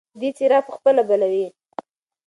[0.19, 1.47] دی څراغ په خپله بلوي.